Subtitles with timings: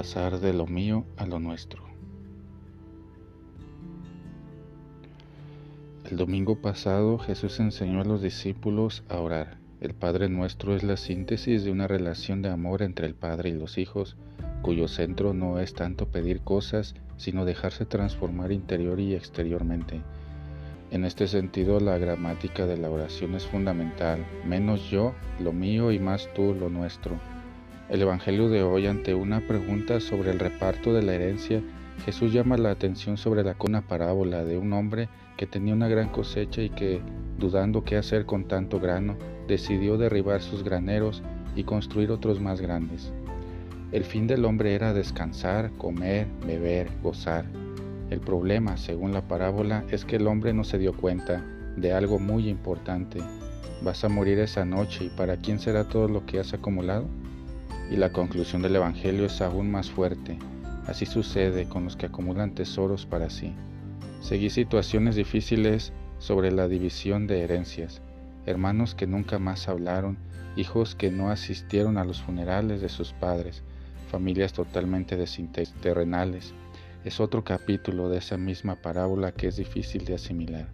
[0.00, 1.82] pasar de lo mío a lo nuestro.
[6.10, 9.58] El domingo pasado Jesús enseñó a los discípulos a orar.
[9.82, 13.52] El Padre Nuestro es la síntesis de una relación de amor entre el Padre y
[13.52, 14.16] los hijos,
[14.62, 20.00] cuyo centro no es tanto pedir cosas, sino dejarse transformar interior y exteriormente.
[20.90, 25.98] En este sentido, la gramática de la oración es fundamental, menos yo, lo mío y
[25.98, 27.20] más tú, lo nuestro.
[27.90, 31.60] El Evangelio de hoy, ante una pregunta sobre el reparto de la herencia,
[32.04, 36.08] Jesús llama la atención sobre la una parábola de un hombre que tenía una gran
[36.08, 37.00] cosecha y que,
[37.36, 39.16] dudando qué hacer con tanto grano,
[39.48, 41.24] decidió derribar sus graneros
[41.56, 43.12] y construir otros más grandes.
[43.90, 47.44] El fin del hombre era descansar, comer, beber, gozar.
[48.08, 51.44] El problema, según la parábola, es que el hombre no se dio cuenta
[51.76, 53.18] de algo muy importante.
[53.82, 57.08] Vas a morir esa noche y ¿para quién será todo lo que has acumulado?
[57.90, 60.38] Y la conclusión del Evangelio es aún más fuerte.
[60.86, 63.52] Así sucede con los que acumulan tesoros para sí.
[64.20, 68.00] Seguí situaciones difíciles sobre la división de herencias,
[68.46, 70.18] hermanos que nunca más hablaron,
[70.56, 73.62] hijos que no asistieron a los funerales de sus padres,
[74.10, 76.52] familias totalmente desinterrenales.
[77.04, 80.68] Es otro capítulo de esa misma parábola que es difícil de asimilar.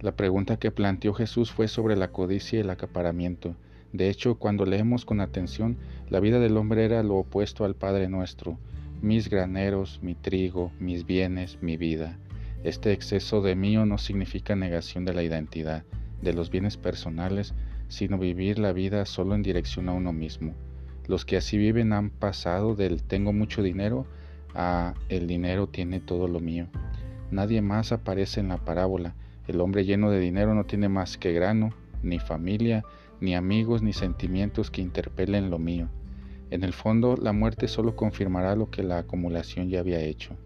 [0.00, 3.54] La pregunta que planteó Jesús fue sobre la codicia y el acaparamiento.
[3.92, 5.76] De hecho, cuando leemos con atención,
[6.08, 8.58] la vida del hombre era lo opuesto al Padre nuestro,
[9.02, 12.18] mis graneros, mi trigo, mis bienes, mi vida.
[12.64, 15.84] Este exceso de mío no significa negación de la identidad,
[16.22, 17.54] de los bienes personales,
[17.88, 20.54] sino vivir la vida solo en dirección a uno mismo.
[21.06, 24.06] Los que así viven han pasado del tengo mucho dinero
[24.54, 26.68] a el dinero tiene todo lo mío.
[27.30, 29.14] Nadie más aparece en la parábola.
[29.48, 31.70] El hombre lleno de dinero no tiene más que grano,
[32.02, 32.84] ni familia,
[33.22, 35.88] ni amigos, ni sentimientos que interpelen lo mío.
[36.50, 40.36] En el fondo, la muerte solo confirmará lo que la acumulación ya había hecho.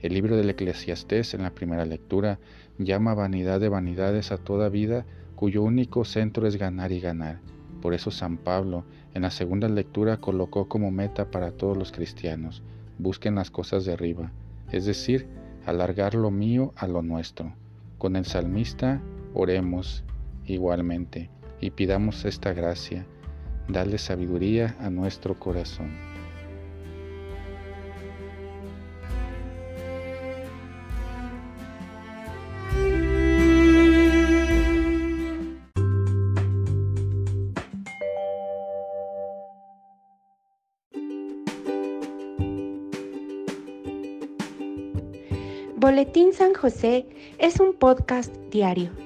[0.00, 2.40] El libro del Eclesiastés en la primera lectura
[2.78, 5.06] llama vanidad de vanidades a toda vida
[5.36, 7.38] cuyo único centro es ganar y ganar.
[7.80, 12.62] Por eso San Pablo en la segunda lectura colocó como meta para todos los cristianos,
[12.98, 14.32] busquen las cosas de arriba,
[14.72, 15.28] es decir,
[15.64, 17.54] alargar lo mío a lo nuestro.
[17.98, 19.00] Con el salmista
[19.32, 20.04] oremos
[20.44, 21.30] igualmente
[21.60, 23.06] y pidamos esta gracia,
[23.68, 25.90] dale sabiduría a nuestro corazón.
[45.86, 47.06] Boletín San José
[47.38, 49.05] es un podcast diario.